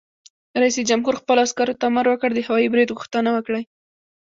رئیس 0.61 0.77
جمهور 0.91 1.13
خپلو 1.21 1.39
عسکرو 1.47 1.77
ته 1.79 1.85
امر 1.89 2.05
وکړ؛ 2.09 2.29
د 2.33 2.39
هوايي 2.47 2.67
برید 2.73 2.93
غوښتنه 2.97 3.29
وکړئ! 3.33 3.63